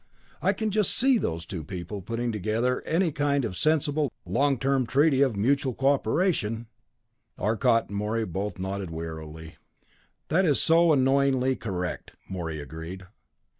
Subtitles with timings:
[0.41, 4.11] I can just see those two peoples getting together and settling any kind of sensible,
[4.25, 6.65] long term treaty of mutual cooperation!"
[7.37, 9.57] Arcot and Morey both nodded wearily.
[10.29, 13.03] "That is so annoyingly correct," Morey agreed.